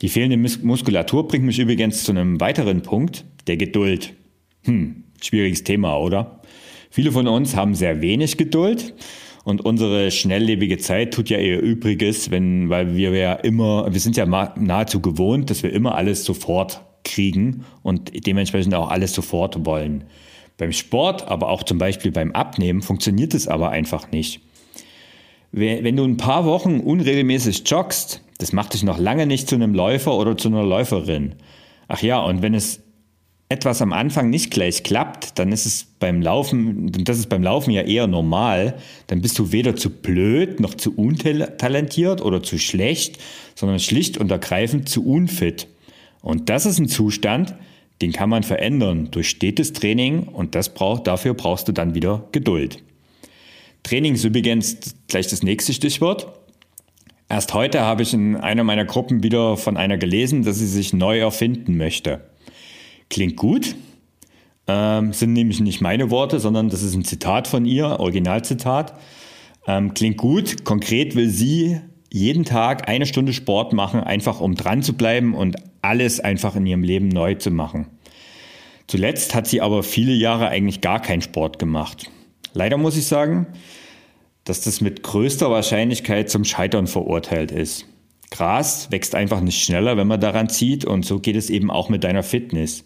Die 0.00 0.08
fehlende 0.08 0.36
Muskulatur 0.62 1.26
bringt 1.26 1.44
mich 1.44 1.58
übrigens 1.58 2.04
zu 2.04 2.12
einem 2.12 2.40
weiteren 2.40 2.82
Punkt, 2.82 3.24
der 3.46 3.56
Geduld. 3.56 4.14
Hm, 4.64 5.04
schwieriges 5.20 5.64
Thema, 5.64 5.98
oder? 5.98 6.40
Viele 6.90 7.12
von 7.12 7.26
uns 7.26 7.56
haben 7.56 7.74
sehr 7.74 8.00
wenig 8.00 8.36
Geduld 8.36 8.94
und 9.44 9.64
unsere 9.64 10.10
schnelllebige 10.10 10.78
Zeit 10.78 11.12
tut 11.12 11.28
ja 11.30 11.38
ihr 11.38 11.60
Übriges, 11.60 12.30
wenn, 12.30 12.70
weil 12.70 12.96
wir 12.96 13.10
ja 13.10 13.32
immer, 13.34 13.92
wir 13.92 14.00
sind 14.00 14.16
ja 14.16 14.26
nahezu 14.26 15.00
gewohnt, 15.00 15.50
dass 15.50 15.62
wir 15.62 15.72
immer 15.72 15.96
alles 15.96 16.24
sofort 16.24 16.87
kriegen 17.08 17.64
und 17.82 18.26
dementsprechend 18.26 18.74
auch 18.74 18.90
alles 18.90 19.12
sofort 19.12 19.66
wollen. 19.66 20.04
Beim 20.56 20.72
Sport, 20.72 21.28
aber 21.28 21.48
auch 21.48 21.62
zum 21.62 21.78
Beispiel 21.78 22.12
beim 22.12 22.32
Abnehmen 22.32 22.82
funktioniert 22.82 23.34
es 23.34 23.48
aber 23.48 23.70
einfach 23.70 24.10
nicht. 24.10 24.40
Wenn 25.50 25.96
du 25.96 26.04
ein 26.04 26.18
paar 26.18 26.44
Wochen 26.44 26.80
unregelmäßig 26.80 27.62
joggst, 27.66 28.22
das 28.38 28.52
macht 28.52 28.74
dich 28.74 28.82
noch 28.82 28.98
lange 28.98 29.26
nicht 29.26 29.48
zu 29.48 29.54
einem 29.54 29.74
Läufer 29.74 30.16
oder 30.16 30.36
zu 30.36 30.48
einer 30.48 30.62
Läuferin. 30.62 31.34
Ach 31.88 32.02
ja, 32.02 32.20
und 32.20 32.42
wenn 32.42 32.54
es 32.54 32.80
etwas 33.48 33.80
am 33.80 33.94
Anfang 33.94 34.28
nicht 34.28 34.50
gleich 34.50 34.82
klappt, 34.82 35.38
dann 35.38 35.52
ist 35.52 35.64
es 35.64 35.86
beim 35.98 36.20
Laufen, 36.20 36.92
das 36.92 37.18
ist 37.18 37.30
beim 37.30 37.42
Laufen 37.42 37.70
ja 37.70 37.82
eher 37.82 38.06
normal, 38.06 38.76
dann 39.06 39.22
bist 39.22 39.38
du 39.38 39.52
weder 39.52 39.74
zu 39.74 39.88
blöd 39.88 40.60
noch 40.60 40.74
zu 40.74 40.94
untalentiert 40.94 42.20
oder 42.20 42.42
zu 42.42 42.58
schlecht, 42.58 43.18
sondern 43.54 43.80
schlicht 43.80 44.18
und 44.18 44.30
ergreifend 44.30 44.88
zu 44.88 45.06
unfit. 45.06 45.66
Und 46.22 46.48
das 46.48 46.66
ist 46.66 46.78
ein 46.78 46.88
Zustand, 46.88 47.54
den 48.00 48.12
kann 48.12 48.30
man 48.30 48.42
verändern 48.42 49.08
durch 49.10 49.28
stetes 49.28 49.72
Training 49.72 50.24
und 50.24 50.54
das 50.54 50.72
braucht, 50.72 51.06
dafür 51.06 51.34
brauchst 51.34 51.68
du 51.68 51.72
dann 51.72 51.94
wieder 51.94 52.28
Geduld. 52.32 52.82
Training 53.82 54.14
ist 54.14 54.24
übrigens 54.24 54.76
gleich 55.08 55.28
das 55.28 55.42
nächste 55.42 55.72
Stichwort. 55.72 56.28
Erst 57.28 57.54
heute 57.54 57.80
habe 57.80 58.02
ich 58.02 58.14
in 58.14 58.36
einer 58.36 58.64
meiner 58.64 58.84
Gruppen 58.84 59.22
wieder 59.22 59.56
von 59.56 59.76
einer 59.76 59.98
gelesen, 59.98 60.44
dass 60.44 60.58
sie 60.58 60.66
sich 60.66 60.92
neu 60.92 61.18
erfinden 61.18 61.76
möchte. 61.76 62.20
Klingt 63.10 63.36
gut, 63.36 63.74
ähm, 64.66 65.12
sind 65.12 65.32
nämlich 65.32 65.60
nicht 65.60 65.80
meine 65.80 66.10
Worte, 66.10 66.40
sondern 66.40 66.68
das 66.68 66.82
ist 66.82 66.94
ein 66.94 67.04
Zitat 67.04 67.48
von 67.48 67.64
ihr, 67.64 68.00
Originalzitat. 68.00 68.94
Ähm, 69.66 69.94
klingt 69.94 70.18
gut, 70.18 70.64
konkret 70.64 71.16
will 71.16 71.28
sie 71.28 71.80
jeden 72.10 72.44
Tag 72.44 72.88
eine 72.88 73.06
Stunde 73.06 73.32
Sport 73.32 73.72
machen, 73.72 74.00
einfach 74.00 74.40
um 74.40 74.54
dran 74.54 74.82
zu 74.82 74.94
bleiben 74.94 75.34
und 75.34 75.56
alles 75.82 76.20
einfach 76.20 76.56
in 76.56 76.66
ihrem 76.66 76.82
Leben 76.82 77.08
neu 77.08 77.34
zu 77.34 77.50
machen. 77.50 77.86
Zuletzt 78.86 79.34
hat 79.34 79.46
sie 79.46 79.60
aber 79.60 79.82
viele 79.82 80.12
Jahre 80.12 80.48
eigentlich 80.48 80.80
gar 80.80 81.00
keinen 81.00 81.22
Sport 81.22 81.58
gemacht. 81.58 82.10
Leider 82.54 82.78
muss 82.78 82.96
ich 82.96 83.06
sagen, 83.06 83.46
dass 84.44 84.62
das 84.62 84.80
mit 84.80 85.02
größter 85.02 85.50
Wahrscheinlichkeit 85.50 86.30
zum 86.30 86.44
Scheitern 86.44 86.86
verurteilt 86.86 87.50
ist. 87.50 87.86
Gras 88.30 88.90
wächst 88.90 89.14
einfach 89.14 89.40
nicht 89.40 89.62
schneller, 89.62 89.96
wenn 89.96 90.06
man 90.06 90.20
daran 90.20 90.48
zieht 90.48 90.84
und 90.84 91.04
so 91.04 91.18
geht 91.18 91.36
es 91.36 91.50
eben 91.50 91.70
auch 91.70 91.88
mit 91.88 92.04
deiner 92.04 92.22
Fitness. 92.22 92.84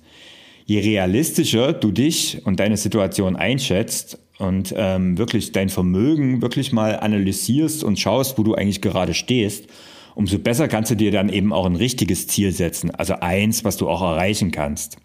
Je 0.64 0.80
realistischer 0.80 1.72
du 1.72 1.90
dich 1.90 2.44
und 2.44 2.60
deine 2.60 2.76
Situation 2.76 3.36
einschätzt 3.36 4.18
und 4.38 4.74
ähm, 4.76 5.18
wirklich 5.18 5.52
dein 5.52 5.68
Vermögen 5.68 6.42
wirklich 6.42 6.72
mal 6.72 6.98
analysierst 6.98 7.84
und 7.84 7.98
schaust, 7.98 8.38
wo 8.38 8.42
du 8.42 8.54
eigentlich 8.54 8.80
gerade 8.80 9.14
stehst, 9.14 9.68
umso 10.14 10.38
besser 10.38 10.68
kannst 10.68 10.90
du 10.90 10.94
dir 10.94 11.10
dann 11.10 11.28
eben 11.28 11.52
auch 11.52 11.66
ein 11.66 11.76
richtiges 11.76 12.26
Ziel 12.26 12.52
setzen, 12.52 12.90
also 12.90 13.14
eins, 13.14 13.64
was 13.64 13.76
du 13.76 13.88
auch 13.88 14.02
erreichen 14.02 14.50
kannst. 14.50 14.96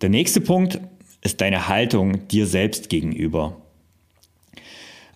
Der 0.00 0.08
nächste 0.08 0.40
Punkt 0.40 0.80
ist 1.22 1.40
deine 1.40 1.68
Haltung 1.68 2.28
dir 2.28 2.46
selbst 2.46 2.88
gegenüber. 2.88 3.56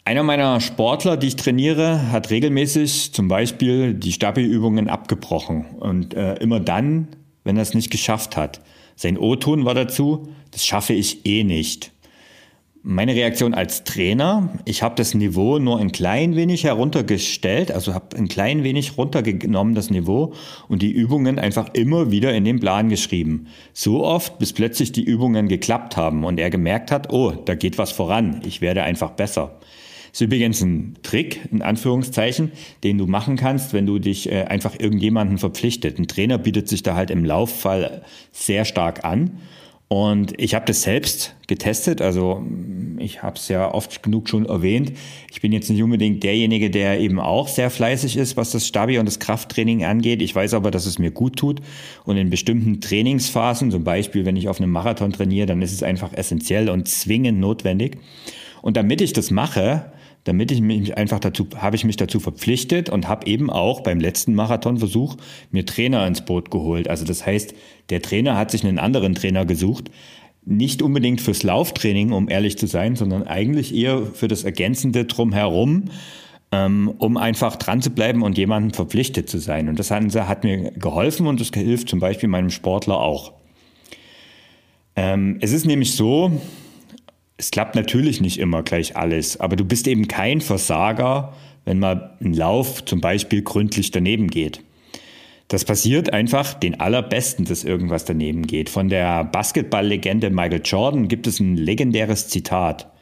Einer 0.04 0.24
meiner 0.24 0.60
Sportler, 0.60 1.16
die 1.16 1.28
ich 1.28 1.36
trainiere, 1.36 2.10
hat 2.10 2.30
regelmäßig 2.30 3.12
zum 3.12 3.28
Beispiel 3.28 3.94
die 3.94 4.10
Stabi-Übungen 4.10 4.88
abgebrochen 4.88 5.64
und 5.78 6.14
äh, 6.14 6.34
immer 6.34 6.58
dann, 6.58 7.08
wenn 7.44 7.56
er 7.56 7.62
es 7.62 7.74
nicht 7.74 7.90
geschafft 7.90 8.36
hat. 8.36 8.60
Sein 8.96 9.16
O-Ton 9.16 9.64
war 9.64 9.74
dazu, 9.74 10.28
das 10.50 10.66
schaffe 10.66 10.92
ich 10.92 11.24
eh 11.24 11.44
nicht. 11.44 11.91
Meine 12.84 13.14
Reaktion 13.14 13.54
als 13.54 13.84
Trainer, 13.84 14.58
ich 14.64 14.82
habe 14.82 14.96
das 14.96 15.14
Niveau 15.14 15.60
nur 15.60 15.78
ein 15.78 15.92
klein 15.92 16.34
wenig 16.34 16.64
heruntergestellt, 16.64 17.70
also 17.70 17.94
habe 17.94 18.16
ein 18.16 18.26
klein 18.26 18.64
wenig 18.64 18.98
runtergenommen 18.98 19.76
das 19.76 19.88
Niveau 19.88 20.32
und 20.66 20.82
die 20.82 20.90
Übungen 20.90 21.38
einfach 21.38 21.68
immer 21.74 22.10
wieder 22.10 22.34
in 22.34 22.44
den 22.44 22.58
Plan 22.58 22.88
geschrieben. 22.88 23.46
So 23.72 24.04
oft, 24.04 24.40
bis 24.40 24.52
plötzlich 24.52 24.90
die 24.90 25.04
Übungen 25.04 25.46
geklappt 25.46 25.96
haben 25.96 26.24
und 26.24 26.40
er 26.40 26.50
gemerkt 26.50 26.90
hat, 26.90 27.12
oh, 27.12 27.30
da 27.30 27.54
geht 27.54 27.78
was 27.78 27.92
voran, 27.92 28.42
ich 28.44 28.60
werde 28.60 28.82
einfach 28.82 29.12
besser. 29.12 29.60
Das 30.10 30.20
ist 30.20 30.22
übrigens 30.22 30.60
ein 30.60 30.96
Trick, 31.04 31.40
in 31.52 31.62
Anführungszeichen, 31.62 32.50
den 32.82 32.98
du 32.98 33.06
machen 33.06 33.36
kannst, 33.36 33.74
wenn 33.74 33.86
du 33.86 34.00
dich 34.00 34.28
äh, 34.28 34.42
einfach 34.46 34.74
irgendjemanden 34.76 35.38
verpflichtet. 35.38 36.00
Ein 36.00 36.08
Trainer 36.08 36.36
bietet 36.36 36.68
sich 36.68 36.82
da 36.82 36.96
halt 36.96 37.12
im 37.12 37.24
Lauffall 37.24 38.02
sehr 38.32 38.64
stark 38.64 39.04
an 39.04 39.38
und 39.92 40.32
ich 40.40 40.54
habe 40.54 40.64
das 40.64 40.80
selbst 40.80 41.34
getestet. 41.48 42.00
Also 42.00 42.42
ich 42.96 43.22
habe 43.22 43.36
es 43.36 43.48
ja 43.48 43.74
oft 43.74 44.02
genug 44.02 44.26
schon 44.26 44.46
erwähnt. 44.46 44.92
Ich 45.30 45.42
bin 45.42 45.52
jetzt 45.52 45.68
nicht 45.68 45.82
unbedingt 45.82 46.22
derjenige, 46.22 46.70
der 46.70 46.98
eben 46.98 47.20
auch 47.20 47.46
sehr 47.46 47.68
fleißig 47.68 48.16
ist, 48.16 48.38
was 48.38 48.52
das 48.52 48.66
Stabi 48.66 48.98
und 48.98 49.04
das 49.04 49.18
Krafttraining 49.18 49.84
angeht. 49.84 50.22
Ich 50.22 50.34
weiß 50.34 50.54
aber, 50.54 50.70
dass 50.70 50.86
es 50.86 50.98
mir 50.98 51.10
gut 51.10 51.36
tut. 51.36 51.60
Und 52.04 52.16
in 52.16 52.30
bestimmten 52.30 52.80
Trainingsphasen, 52.80 53.70
zum 53.70 53.84
Beispiel 53.84 54.24
wenn 54.24 54.36
ich 54.36 54.48
auf 54.48 54.62
einem 54.62 54.70
Marathon 54.70 55.12
trainiere, 55.12 55.44
dann 55.44 55.60
ist 55.60 55.74
es 55.74 55.82
einfach 55.82 56.14
essentiell 56.14 56.70
und 56.70 56.88
zwingend 56.88 57.38
notwendig. 57.38 57.98
Und 58.62 58.78
damit 58.78 59.02
ich 59.02 59.12
das 59.12 59.30
mache, 59.30 59.92
damit 60.24 60.52
ich 60.52 60.60
mich 60.60 60.96
einfach 60.96 61.18
dazu, 61.18 61.48
habe 61.56 61.76
ich 61.76 61.84
mich 61.84 61.96
dazu 61.96 62.20
verpflichtet 62.20 62.88
und 62.88 63.08
habe 63.08 63.26
eben 63.26 63.50
auch 63.50 63.80
beim 63.80 63.98
letzten 63.98 64.34
Marathonversuch 64.34 65.16
mir 65.50 65.66
Trainer 65.66 66.06
ins 66.06 66.24
Boot 66.24 66.50
geholt. 66.50 66.88
Also 66.88 67.04
das 67.04 67.26
heißt, 67.26 67.54
der 67.90 68.02
Trainer 68.02 68.36
hat 68.36 68.50
sich 68.50 68.64
einen 68.64 68.78
anderen 68.78 69.14
Trainer 69.14 69.44
gesucht, 69.44 69.90
nicht 70.44 70.82
unbedingt 70.82 71.20
fürs 71.20 71.42
Lauftraining, 71.42 72.12
um 72.12 72.28
ehrlich 72.28 72.58
zu 72.58 72.66
sein, 72.66 72.96
sondern 72.96 73.24
eigentlich 73.24 73.74
eher 73.74 74.06
für 74.06 74.28
das 74.28 74.44
Ergänzende 74.44 75.04
drumherum, 75.04 75.84
ähm, 76.50 76.92
um 76.98 77.16
einfach 77.16 77.56
dran 77.56 77.80
zu 77.80 77.90
bleiben 77.90 78.22
und 78.22 78.38
jemandem 78.38 78.72
verpflichtet 78.72 79.28
zu 79.28 79.38
sein. 79.38 79.68
Und 79.68 79.78
das 79.78 79.90
hat, 79.90 80.14
hat 80.14 80.44
mir 80.44 80.72
geholfen 80.72 81.26
und 81.26 81.40
das 81.40 81.50
hilft 81.54 81.88
zum 81.88 82.00
Beispiel 82.00 82.28
meinem 82.28 82.50
Sportler 82.50 83.00
auch. 83.00 83.32
Ähm, 84.94 85.38
es 85.40 85.52
ist 85.52 85.64
nämlich 85.64 85.94
so, 85.94 86.32
es 87.42 87.50
klappt 87.50 87.74
natürlich 87.74 88.20
nicht 88.20 88.38
immer 88.38 88.62
gleich 88.62 88.96
alles, 88.96 89.40
aber 89.40 89.56
du 89.56 89.64
bist 89.64 89.88
eben 89.88 90.06
kein 90.06 90.40
Versager, 90.40 91.32
wenn 91.64 91.80
mal 91.80 92.16
ein 92.20 92.34
Lauf 92.34 92.84
zum 92.84 93.00
Beispiel 93.00 93.42
gründlich 93.42 93.90
daneben 93.90 94.28
geht. 94.28 94.60
Das 95.48 95.64
passiert 95.64 96.12
einfach 96.12 96.54
den 96.54 96.78
Allerbesten, 96.78 97.44
dass 97.44 97.64
irgendwas 97.64 98.04
daneben 98.04 98.46
geht. 98.46 98.70
Von 98.70 98.88
der 98.88 99.24
Basketballlegende 99.24 100.30
Michael 100.30 100.62
Jordan 100.64 101.08
gibt 101.08 101.26
es 101.26 101.40
ein 101.40 101.56
legendäres 101.56 102.28
Zitat. 102.28 102.92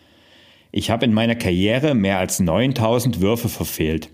Ich 0.73 0.89
habe 0.89 1.05
in 1.05 1.13
meiner 1.13 1.35
Karriere 1.35 1.95
mehr 1.95 2.19
als 2.19 2.41
9000 2.41 3.21
Würfe 3.21 3.51
verfehlt. 3.51 4.09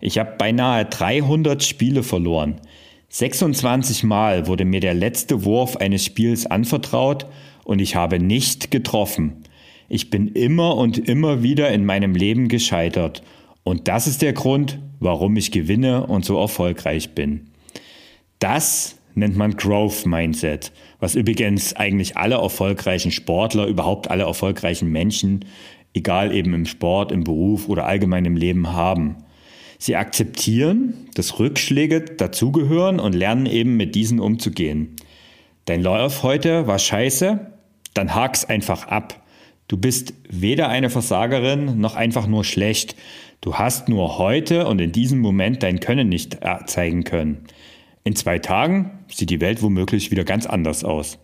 Ich 0.00 0.18
habe 0.18 0.36
beinahe 0.38 0.86
300 0.86 1.62
Spiele 1.62 2.02
verloren. 2.02 2.62
26 3.10 4.04
Mal 4.04 4.46
wurde 4.46 4.64
mir 4.64 4.80
der 4.80 4.94
letzte 4.94 5.44
Wurf 5.44 5.76
eines 5.76 6.02
Spiels 6.02 6.46
anvertraut 6.46 7.26
und 7.64 7.80
ich 7.80 7.94
habe 7.94 8.18
nicht 8.18 8.70
getroffen. 8.70 9.42
Ich 9.88 10.10
bin 10.10 10.28
immer 10.28 10.76
und 10.76 10.98
immer 10.98 11.42
wieder 11.42 11.70
in 11.70 11.84
meinem 11.84 12.14
Leben 12.14 12.48
gescheitert. 12.48 13.22
Und 13.62 13.88
das 13.88 14.06
ist 14.06 14.22
der 14.22 14.32
Grund, 14.32 14.78
warum 15.00 15.36
ich 15.36 15.50
gewinne 15.50 16.06
und 16.06 16.24
so 16.24 16.38
erfolgreich 16.38 17.14
bin. 17.14 17.50
Das 18.38 18.96
nennt 19.14 19.36
man 19.36 19.56
Growth 19.56 20.06
Mindset, 20.06 20.72
was 21.00 21.14
übrigens 21.14 21.74
eigentlich 21.74 22.16
alle 22.16 22.36
erfolgreichen 22.36 23.10
Sportler, 23.10 23.66
überhaupt 23.66 24.10
alle 24.10 24.24
erfolgreichen 24.24 24.90
Menschen, 24.90 25.44
egal 25.94 26.34
eben 26.34 26.52
im 26.52 26.66
Sport, 26.66 27.10
im 27.10 27.24
Beruf 27.24 27.68
oder 27.68 27.86
allgemein 27.86 28.26
im 28.26 28.36
Leben 28.36 28.72
haben. 28.72 29.16
Sie 29.78 29.96
akzeptieren, 29.96 31.08
dass 31.14 31.38
Rückschläge 31.38 32.02
dazugehören 32.02 33.00
und 33.00 33.14
lernen 33.14 33.46
eben 33.46 33.76
mit 33.76 33.94
diesen 33.94 34.20
umzugehen. 34.20 34.96
Dein 35.64 35.82
Lauf 35.82 36.22
heute 36.22 36.66
war 36.66 36.78
scheiße, 36.78 37.52
dann 37.94 38.14
hak's 38.14 38.44
einfach 38.44 38.86
ab. 38.86 39.22
Du 39.68 39.76
bist 39.76 40.14
weder 40.28 40.68
eine 40.68 40.90
Versagerin 40.90 41.80
noch 41.80 41.96
einfach 41.96 42.26
nur 42.26 42.44
schlecht. 42.44 42.94
Du 43.40 43.54
hast 43.54 43.88
nur 43.88 44.18
heute 44.18 44.66
und 44.66 44.80
in 44.80 44.92
diesem 44.92 45.18
Moment 45.18 45.62
dein 45.62 45.80
Können 45.80 46.08
nicht 46.08 46.38
zeigen 46.66 47.04
können. 47.04 47.44
In 48.04 48.14
zwei 48.14 48.38
Tagen 48.38 49.04
sieht 49.12 49.30
die 49.30 49.40
Welt 49.40 49.62
womöglich 49.62 50.12
wieder 50.12 50.24
ganz 50.24 50.46
anders 50.46 50.84
aus. 50.84 51.18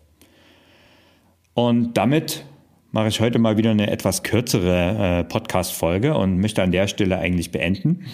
Und 1.54 1.96
damit 1.96 2.44
mache 2.90 3.08
ich 3.08 3.20
heute 3.20 3.38
mal 3.38 3.56
wieder 3.56 3.70
eine 3.70 3.90
etwas 3.90 4.24
kürzere 4.24 5.20
äh, 5.20 5.24
Podcast-Folge 5.24 6.14
und 6.14 6.38
möchte 6.38 6.62
an 6.62 6.72
der 6.72 6.88
Stelle 6.88 7.18
eigentlich 7.18 7.52
beenden. 7.52 8.06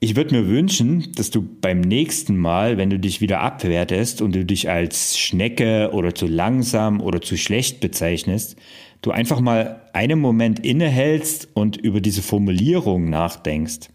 Ich 0.00 0.16
würde 0.16 0.34
mir 0.34 0.48
wünschen, 0.48 1.12
dass 1.14 1.30
du 1.30 1.42
beim 1.42 1.80
nächsten 1.80 2.36
Mal, 2.36 2.76
wenn 2.76 2.90
du 2.90 2.98
dich 2.98 3.22
wieder 3.22 3.40
abwertest 3.40 4.20
und 4.20 4.34
du 4.34 4.44
dich 4.44 4.68
als 4.68 5.18
Schnecke 5.18 5.90
oder 5.92 6.14
zu 6.14 6.26
langsam 6.26 7.00
oder 7.00 7.22
zu 7.22 7.38
schlecht 7.38 7.80
bezeichnest, 7.80 8.56
du 9.02 9.10
einfach 9.10 9.40
mal 9.40 9.82
einen 9.92 10.18
Moment 10.18 10.60
innehältst 10.60 11.48
und 11.54 11.76
über 11.76 12.00
diese 12.00 12.22
Formulierung 12.22 13.10
nachdenkst. 13.10 13.90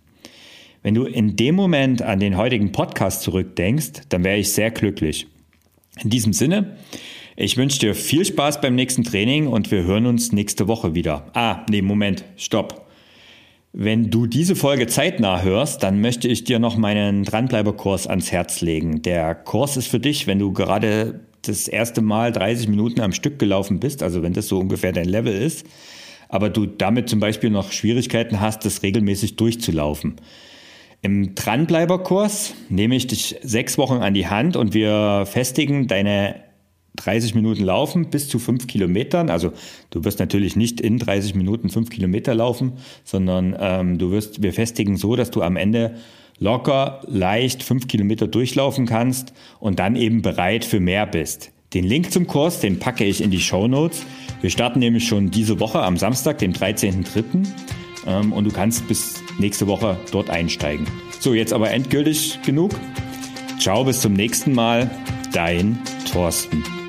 Wenn 0.83 0.95
du 0.95 1.05
in 1.05 1.35
dem 1.35 1.55
Moment 1.55 2.01
an 2.01 2.19
den 2.19 2.37
heutigen 2.37 2.71
Podcast 2.71 3.21
zurückdenkst, 3.21 4.03
dann 4.09 4.23
wäre 4.23 4.37
ich 4.37 4.51
sehr 4.51 4.71
glücklich. 4.71 5.27
In 6.01 6.09
diesem 6.09 6.33
Sinne, 6.33 6.77
ich 7.35 7.57
wünsche 7.57 7.79
dir 7.79 7.93
viel 7.93 8.25
Spaß 8.25 8.61
beim 8.61 8.75
nächsten 8.75 9.03
Training 9.03 9.47
und 9.47 9.69
wir 9.71 9.83
hören 9.83 10.05
uns 10.05 10.31
nächste 10.31 10.67
Woche 10.67 10.95
wieder. 10.95 11.27
Ah, 11.33 11.65
nee, 11.69 11.81
Moment, 11.81 12.25
stopp. 12.35 12.87
Wenn 13.73 14.09
du 14.09 14.25
diese 14.25 14.55
Folge 14.55 14.87
zeitnah 14.87 15.41
hörst, 15.43 15.81
dann 15.83 16.01
möchte 16.01 16.27
ich 16.27 16.43
dir 16.43 16.59
noch 16.59 16.75
meinen 16.77 17.23
Dranbleiberkurs 17.23 18.07
ans 18.07 18.31
Herz 18.31 18.61
legen. 18.61 19.01
Der 19.01 19.33
Kurs 19.33 19.77
ist 19.77 19.87
für 19.87 19.99
dich, 19.99 20.27
wenn 20.27 20.39
du 20.39 20.51
gerade 20.51 21.21
das 21.41 21.67
erste 21.67 22.01
Mal 22.01 22.31
30 22.31 22.67
Minuten 22.67 23.01
am 23.01 23.13
Stück 23.13 23.39
gelaufen 23.39 23.79
bist, 23.79 24.03
also 24.03 24.21
wenn 24.21 24.33
das 24.33 24.47
so 24.47 24.59
ungefähr 24.59 24.91
dein 24.91 25.07
Level 25.07 25.33
ist, 25.33 25.65
aber 26.29 26.49
du 26.49 26.65
damit 26.65 27.09
zum 27.09 27.19
Beispiel 27.19 27.49
noch 27.49 27.71
Schwierigkeiten 27.71 28.39
hast, 28.39 28.65
das 28.65 28.83
regelmäßig 28.83 29.35
durchzulaufen. 29.35 30.15
Im 31.01 31.33
Dranbleiberkurs 31.33 32.53
nehme 32.69 32.95
ich 32.95 33.07
dich 33.07 33.35
sechs 33.41 33.77
Wochen 33.77 33.95
an 33.95 34.13
die 34.13 34.27
Hand 34.27 34.55
und 34.55 34.73
wir 34.73 35.25
festigen 35.25 35.87
deine 35.87 36.35
30 36.97 37.35
Minuten 37.35 37.63
laufen 37.63 38.09
bis 38.09 38.27
zu 38.27 38.37
fünf 38.37 38.67
Kilometern. 38.67 39.29
Also 39.29 39.51
du 39.89 40.03
wirst 40.03 40.19
natürlich 40.19 40.55
nicht 40.55 40.79
in 40.79 40.99
30 40.99 41.35
Minuten 41.35 41.69
fünf 41.69 41.89
Kilometer 41.89 42.35
laufen, 42.35 42.73
sondern 43.03 43.55
ähm, 43.59 43.97
du 43.97 44.11
wirst, 44.11 44.43
wir 44.43 44.53
festigen 44.53 44.97
so, 44.97 45.15
dass 45.15 45.31
du 45.31 45.41
am 45.41 45.55
Ende 45.55 45.95
locker, 46.41 46.99
leicht 47.07 47.63
fünf 47.63 47.87
Kilometer 47.87 48.27
durchlaufen 48.27 48.85
kannst 48.85 49.31
und 49.59 49.79
dann 49.79 49.95
eben 49.95 50.21
bereit 50.21 50.65
für 50.65 50.81
mehr 50.81 51.05
bist. 51.05 51.51
Den 51.73 51.85
Link 51.85 52.11
zum 52.11 52.27
Kurs, 52.27 52.59
den 52.59 52.79
packe 52.79 53.05
ich 53.05 53.21
in 53.21 53.31
die 53.31 53.39
Show 53.39 53.67
Notes. 53.67 54.05
Wir 54.41 54.49
starten 54.49 54.79
nämlich 54.79 55.07
schon 55.07 55.31
diese 55.31 55.61
Woche 55.61 55.81
am 55.81 55.95
Samstag, 55.95 56.39
dem 56.39 56.51
13.03. 56.51 57.47
Ähm, 58.07 58.33
und 58.33 58.43
du 58.43 58.51
kannst 58.51 58.87
bis 58.89 59.23
nächste 59.39 59.67
Woche 59.67 59.97
dort 60.11 60.29
einsteigen. 60.29 60.85
So, 61.19 61.33
jetzt 61.33 61.53
aber 61.53 61.71
endgültig 61.71 62.39
genug. 62.43 62.71
Ciao, 63.59 63.85
bis 63.85 64.01
zum 64.01 64.13
nächsten 64.13 64.53
Mal. 64.53 64.89
Dein 65.31 65.79
Thorsten. 66.11 66.80